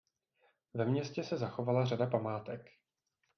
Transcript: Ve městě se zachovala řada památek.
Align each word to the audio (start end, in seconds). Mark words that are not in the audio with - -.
Ve 0.73 0.85
městě 0.85 1.23
se 1.23 1.37
zachovala 1.37 1.85
řada 1.85 2.05
památek. 2.07 2.65